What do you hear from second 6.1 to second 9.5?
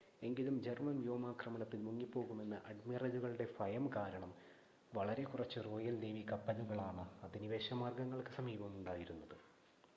കപ്പലുകളാണ് അധിനിവേശ മാർഗങ്ങൾക്ക് സമീപം ഉണ്ടായിരുന്നത്